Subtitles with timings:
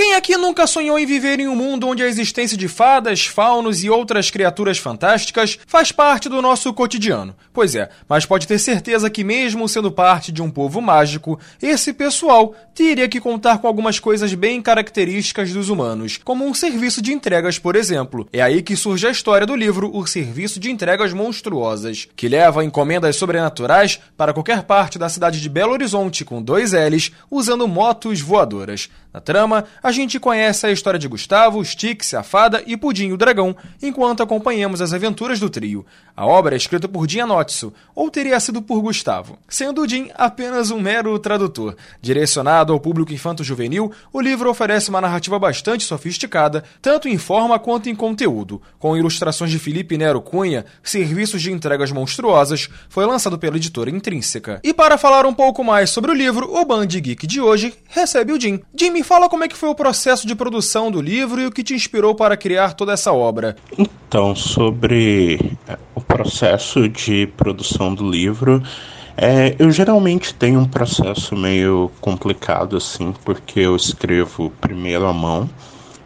[0.00, 3.84] Quem aqui nunca sonhou em viver em um mundo onde a existência de fadas, faunos
[3.84, 7.36] e outras criaturas fantásticas faz parte do nosso cotidiano?
[7.52, 11.92] Pois é, mas pode ter certeza que, mesmo sendo parte de um povo mágico, esse
[11.92, 17.12] pessoal teria que contar com algumas coisas bem características dos humanos, como um serviço de
[17.12, 18.26] entregas, por exemplo.
[18.32, 22.64] É aí que surge a história do livro O Serviço de Entregas Monstruosas, que leva
[22.64, 28.22] encomendas sobrenaturais para qualquer parte da cidade de Belo Horizonte com dois L's, usando motos
[28.22, 28.88] voadoras.
[29.12, 33.16] Na trama, a gente conhece a história de Gustavo, Stix, a Fada e Pudim o
[33.16, 35.86] Dragão, enquanto acompanhamos as aventuras do trio.
[36.16, 40.70] A obra é escrita por Jim Anotso, ou teria sido por Gustavo, sendo Jim apenas
[40.70, 41.76] um mero tradutor.
[42.00, 47.88] Direcionado ao público infanto-juvenil, o livro oferece uma narrativa bastante sofisticada, tanto em forma quanto
[47.88, 48.60] em conteúdo.
[48.78, 54.60] Com ilustrações de Felipe Nero Cunha, serviços de entregas monstruosas, foi lançado pela editora Intrínseca.
[54.62, 58.32] E para falar um pouco mais sobre o livro, o Band Geek de hoje recebe
[58.32, 58.60] o Jim.
[58.74, 61.50] Jim, me fala como é que foi o processo de produção do livro e o
[61.50, 63.56] que te inspirou para criar toda essa obra.
[63.78, 68.62] Então, sobre é, o processo de produção do livro,
[69.16, 75.48] é, eu geralmente tenho um processo meio complicado assim, porque eu escrevo primeiro à mão,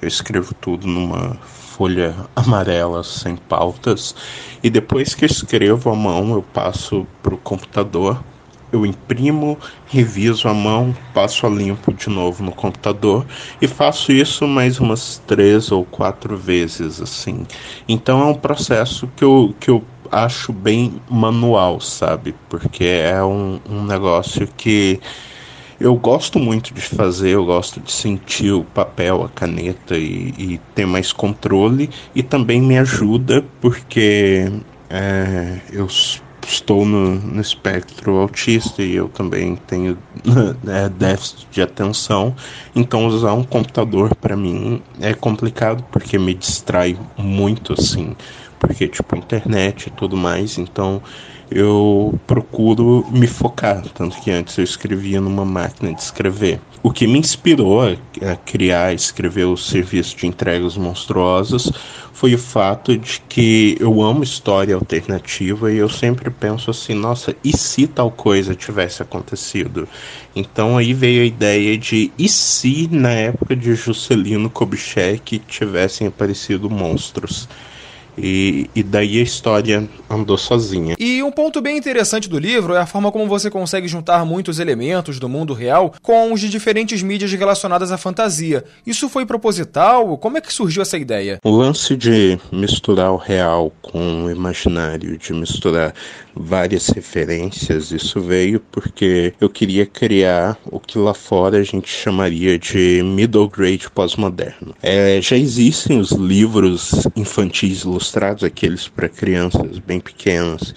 [0.00, 4.14] eu escrevo tudo numa folha amarela sem pautas
[4.62, 8.22] e depois que escrevo à mão eu passo para o computador
[8.74, 13.24] eu imprimo, reviso a mão, passo a limpo de novo no computador
[13.62, 17.46] e faço isso mais umas três ou quatro vezes assim.
[17.88, 22.34] Então é um processo que eu, que eu acho bem manual, sabe?
[22.48, 25.00] Porque é um, um negócio que
[25.78, 30.60] eu gosto muito de fazer, eu gosto de sentir o papel, a caneta e, e
[30.74, 34.50] ter mais controle e também me ajuda porque
[34.90, 35.88] é, eu
[36.46, 39.98] estou no, no espectro autista e eu também tenho
[40.68, 42.34] é, déficit de atenção,
[42.74, 48.16] então usar um computador para mim é complicado porque me distrai muito assim,
[48.66, 51.02] porque tipo internet e tudo mais, então
[51.50, 56.60] eu procuro me focar, tanto que antes eu escrevia numa máquina de escrever.
[56.82, 61.70] O que me inspirou a, criar, escrever o serviço de entregas monstruosas
[62.12, 67.34] foi o fato de que eu amo história alternativa e eu sempre penso assim, nossa,
[67.42, 69.88] e se tal coisa tivesse acontecido?
[70.34, 76.68] Então aí veio a ideia de e se na época de Juscelino Kubitschek tivessem aparecido
[76.68, 77.48] monstros?
[78.16, 80.94] E, e, daí a história andou sozinha.
[80.98, 84.58] E um ponto bem interessante do livro é a forma como você consegue juntar muitos
[84.58, 88.64] elementos do mundo real com os de diferentes mídias relacionadas à fantasia.
[88.86, 90.16] Isso foi proposital?
[90.18, 91.38] Como é que surgiu essa ideia?
[91.42, 95.94] O lance de misturar o real com o imaginário, de misturar
[96.34, 102.58] várias referências, isso veio porque eu queria criar o que lá fora a gente chamaria
[102.58, 104.74] de middle grade pós-moderno.
[104.82, 108.03] É, já existem os livros infantis ilustrados,
[108.42, 110.74] aqueles para crianças bem pequenas,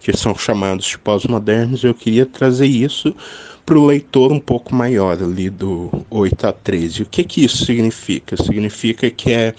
[0.00, 3.14] que são chamados de pós-modernos, eu queria trazer isso
[3.66, 7.02] para o leitor um pouco maior, ali do 8 a 13.
[7.02, 8.36] O que, que isso significa?
[8.36, 9.54] Significa que é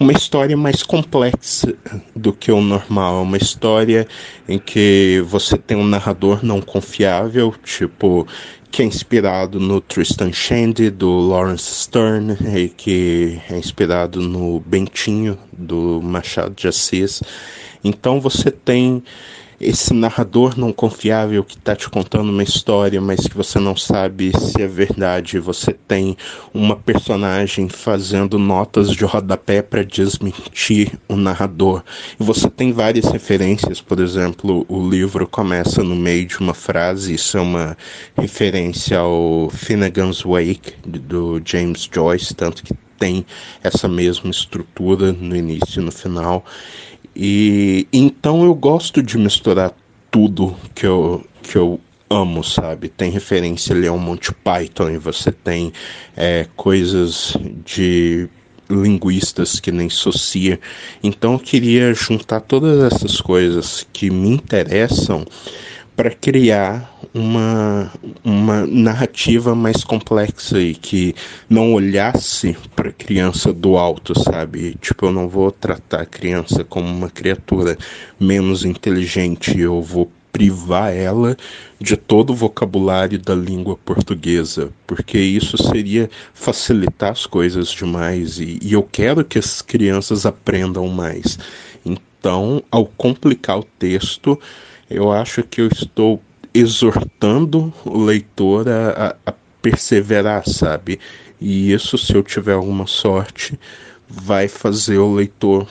[0.00, 1.74] uma história mais complexa
[2.16, 4.08] do que o normal, uma história
[4.48, 8.26] em que você tem um narrador não confiável, tipo
[8.74, 15.38] que é inspirado no Tristan Shandy do Lawrence Stern e que é inspirado no Bentinho
[15.52, 17.22] do Machado de Assis.
[17.84, 19.00] Então você tem
[19.60, 24.32] esse narrador não confiável que está te contando uma história, mas que você não sabe
[24.38, 25.38] se é verdade.
[25.38, 26.16] Você tem
[26.52, 31.82] uma personagem fazendo notas de rodapé para desmentir o narrador.
[32.18, 37.14] E você tem várias referências, por exemplo, o livro começa no meio de uma frase,
[37.14, 37.76] isso é uma
[38.16, 43.26] referência ao Finnegan's Wake do James Joyce, tanto que tem
[43.62, 46.44] essa mesma estrutura no início e no final.
[47.16, 49.72] E então eu gosto de misturar
[50.10, 51.80] tudo que eu, que eu
[52.10, 52.88] amo, sabe?
[52.88, 55.72] Tem referência ali ao Monty Python e você tem
[56.16, 58.28] é, coisas de
[58.68, 60.58] linguistas que nem Saussure.
[61.02, 65.24] Então eu queria juntar todas essas coisas que me interessam
[65.96, 67.92] para criar uma,
[68.24, 71.14] uma narrativa mais complexa e que
[71.48, 74.76] não olhasse para a criança do alto, sabe?
[74.80, 77.78] Tipo, eu não vou tratar a criança como uma criatura
[78.18, 81.36] menos inteligente, eu vou privar ela
[81.80, 88.58] de todo o vocabulário da língua portuguesa, porque isso seria facilitar as coisas demais e,
[88.60, 91.38] e eu quero que as crianças aprendam mais.
[91.86, 94.36] Então, ao complicar o texto,
[94.88, 96.22] eu acho que eu estou
[96.52, 101.00] exortando o leitor a, a perseverar, sabe?
[101.40, 103.58] E isso, se eu tiver alguma sorte,
[104.08, 105.66] vai fazer o leitor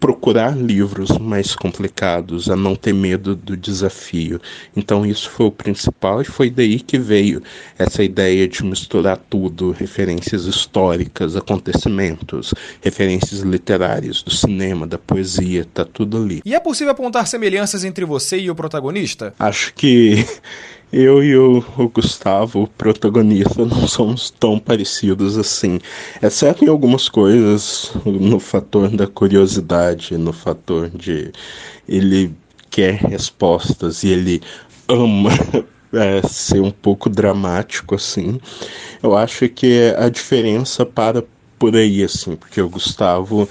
[0.00, 4.40] procurar livros mais complicados, a não ter medo do desafio.
[4.76, 7.42] Então isso foi o principal e foi daí que veio
[7.78, 15.84] essa ideia de misturar tudo, referências históricas, acontecimentos, referências literárias do cinema, da poesia, tá
[15.84, 16.40] tudo ali.
[16.44, 19.34] E é possível apontar semelhanças entre você e o protagonista?
[19.38, 20.24] Acho que
[20.92, 25.78] eu e o, o, Gustavo, o protagonista, não somos tão parecidos assim.
[26.22, 31.30] Exceto em algumas coisas, no fator da curiosidade, no fator de
[31.88, 32.34] ele
[32.70, 34.42] quer respostas e ele
[34.88, 35.30] ama
[35.92, 38.40] é, ser um pouco dramático assim.
[39.02, 41.24] Eu acho que a diferença para
[41.58, 43.48] por aí, assim, porque o Gustavo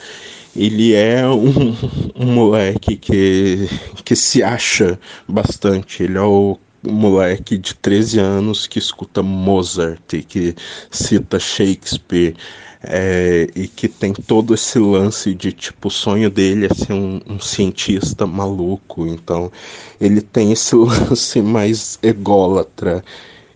[0.55, 1.75] ele é um,
[2.15, 3.69] um moleque que,
[4.03, 6.03] que se acha bastante.
[6.03, 6.57] Ele é o
[6.87, 10.55] moleque de 13 anos que escuta Mozart e que
[10.89, 12.35] cita Shakespeare
[12.83, 17.19] é, e que tem todo esse lance de tipo o sonho dele é ser um,
[17.27, 19.05] um, cientista maluco.
[19.07, 19.51] Então
[19.99, 23.03] ele tem esse lance mais ególatra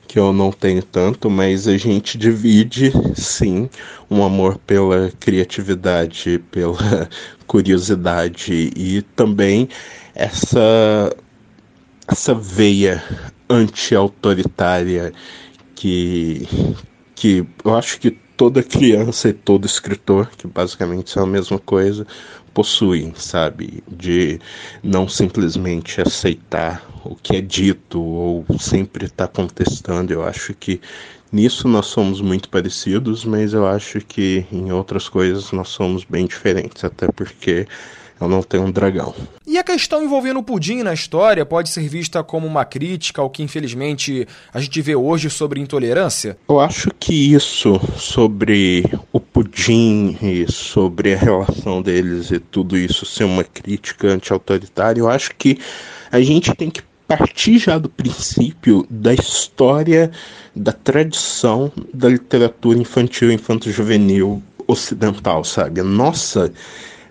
[0.07, 3.69] que eu não tenho tanto mas a gente divide sim
[4.09, 7.07] um amor pela criatividade pela
[7.47, 9.69] curiosidade e também
[10.13, 11.15] essa
[12.11, 13.01] essa veia
[13.49, 15.13] anti-autoritária
[15.73, 16.45] que,
[17.15, 22.05] que eu acho que toda criança e todo escritor, que basicamente são a mesma coisa,
[22.53, 23.81] possuem, sabe?
[23.87, 24.39] De
[24.83, 30.11] não simplesmente aceitar o que é dito ou sempre estar tá contestando.
[30.11, 30.81] Eu acho que
[31.31, 36.27] nisso nós somos muito parecidos, mas eu acho que em outras coisas nós somos bem
[36.27, 37.65] diferentes, até porque
[38.21, 39.13] eu não tenho um dragão.
[39.45, 43.29] E a questão envolvendo o pudim na história pode ser vista como uma crítica ao
[43.29, 46.37] que infelizmente a gente vê hoje sobre intolerância?
[46.47, 53.05] Eu acho que isso sobre o pudim e sobre a relação deles e tudo isso
[53.05, 55.57] ser uma crítica anti-autoritária, eu acho que
[56.11, 60.11] a gente tem que partir já do princípio da história,
[60.55, 65.81] da tradição da literatura infantil e infanto-juvenil ocidental, sabe?
[65.81, 66.53] Nossa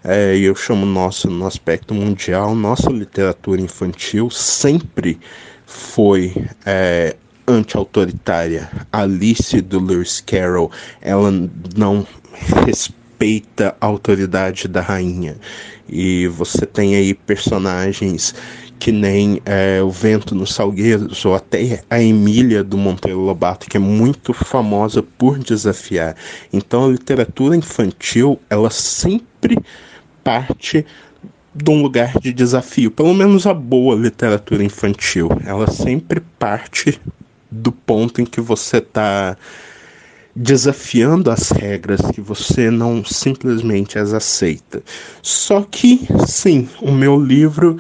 [0.04, 5.18] é, eu chamo nosso no aspecto mundial, nossa literatura infantil sempre
[5.66, 7.16] foi é,
[7.46, 8.70] anti-autoritária.
[8.92, 10.70] Alice do Lewis Carroll,
[11.00, 11.30] ela
[11.76, 12.06] não
[12.64, 15.36] respeita a autoridade da rainha.
[15.88, 18.34] E você tem aí personagens
[18.78, 23.76] que nem é, o Vento nos Salgueiros, ou até a Emília do Monteiro Lobato, que
[23.76, 26.16] é muito famosa por desafiar.
[26.50, 29.58] Então a literatura infantil, ela sempre
[30.22, 30.84] parte
[31.54, 32.90] de um lugar de desafio.
[32.90, 35.28] Pelo menos a boa literatura infantil.
[35.44, 37.00] Ela sempre parte
[37.50, 39.36] do ponto em que você está
[40.34, 44.82] desafiando as regras, que você não simplesmente as aceita.
[45.20, 47.76] Só que, sim, o meu livro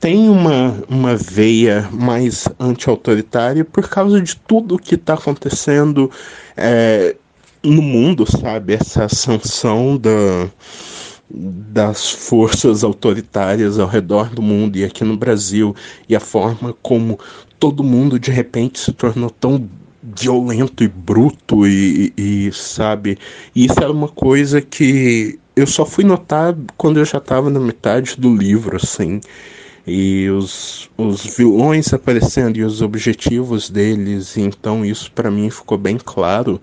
[0.00, 6.10] tem uma, uma veia mais anti-autoritária por causa de tudo o que está acontecendo
[6.56, 7.14] é,
[7.62, 8.74] no mundo, sabe?
[8.74, 10.50] Essa sanção da
[11.34, 15.74] das forças autoritárias ao redor do mundo e aqui no Brasil
[16.06, 17.18] e a forma como
[17.58, 19.68] todo mundo de repente se tornou tão
[20.02, 23.16] violento e bruto e, e, sabe?
[23.54, 27.60] E isso era uma coisa que eu só fui notar quando eu já estava na
[27.60, 29.20] metade do livro assim.
[29.86, 35.96] E os, os vilões aparecendo e os objetivos deles então isso para mim ficou bem
[35.96, 36.60] claro.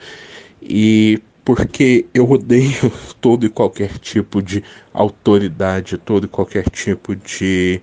[0.62, 4.63] E porque eu odeio todo e qualquer tipo de
[4.94, 7.82] autoridade, todo e qualquer tipo de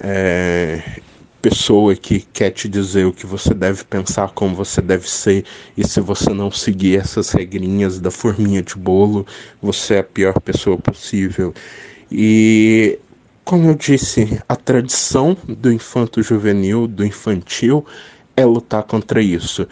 [0.00, 0.82] é,
[1.42, 5.44] pessoa que quer te dizer o que você deve pensar, como você deve ser,
[5.76, 9.26] e se você não seguir essas regrinhas da forminha de bolo,
[9.60, 11.52] você é a pior pessoa possível.
[12.10, 12.98] E
[13.44, 17.84] como eu disse, a tradição do infanto juvenil, do infantil,
[18.34, 19.68] é lutar contra isso.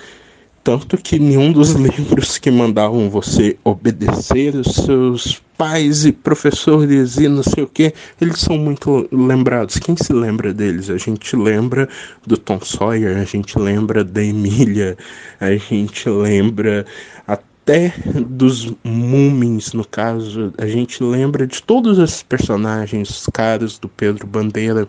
[0.65, 7.29] Tanto que nenhum dos livros que mandavam você obedecer os seus pais e professores e
[7.29, 9.79] não sei o que, eles são muito lembrados.
[9.79, 10.91] Quem se lembra deles?
[10.91, 11.89] A gente lembra
[12.27, 14.97] do Tom Sawyer, a gente lembra da Emília,
[15.41, 16.85] a gente lembra
[17.27, 17.95] até
[18.27, 24.89] dos Mumins, no caso, a gente lembra de todos esses personagens caros do Pedro Bandeira.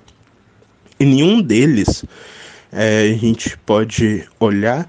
[1.00, 2.04] E nenhum deles
[2.72, 4.88] é, a gente pode olhar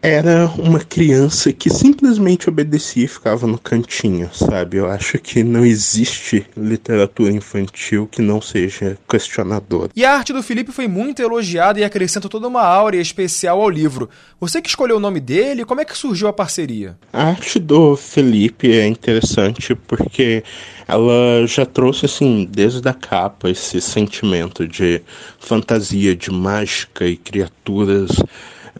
[0.00, 4.76] era uma criança que simplesmente obedecia e ficava no cantinho, sabe?
[4.76, 9.90] Eu acho que não existe literatura infantil que não seja questionadora.
[9.96, 13.68] E a arte do Felipe foi muito elogiada e acrescenta toda uma áurea especial ao
[13.68, 14.08] livro.
[14.40, 16.96] Você que escolheu o nome dele, como é que surgiu a parceria?
[17.12, 20.44] A arte do Felipe é interessante porque
[20.86, 25.02] ela já trouxe assim desde a capa esse sentimento de
[25.40, 28.10] fantasia, de mágica e criaturas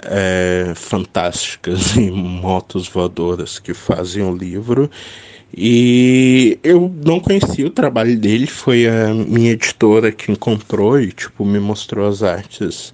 [0.04, 4.90] é, fantásticas e motos voadoras que fazem o livro.
[5.56, 11.44] E eu não conhecia o trabalho dele, foi a minha editora que encontrou e tipo
[11.44, 12.92] me mostrou as artes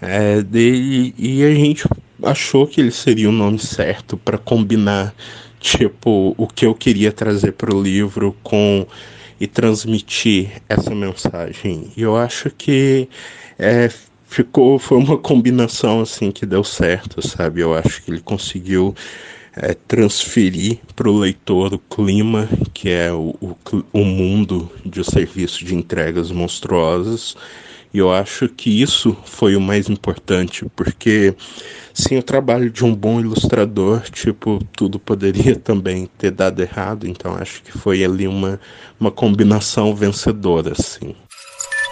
[0.00, 1.88] é, dele e a gente
[2.22, 5.12] achou que ele seria o nome certo para combinar
[5.58, 8.86] tipo o que eu queria trazer para o livro com
[9.40, 11.92] e transmitir essa mensagem.
[11.96, 13.08] E eu acho que
[13.58, 13.90] é,
[14.28, 17.60] ficou foi uma combinação assim que deu certo, sabe?
[17.60, 18.94] Eu acho que ele conseguiu
[19.56, 23.56] é, transferir para o leitor o clima que é o, o,
[23.92, 27.34] o mundo de serviço de entregas monstruosas.
[27.92, 31.34] E eu acho que isso foi o mais importante, porque
[31.94, 37.08] sem o trabalho de um bom ilustrador, tipo, tudo poderia também ter dado errado.
[37.08, 38.60] Então acho que foi ali uma,
[39.00, 41.14] uma combinação vencedora, assim.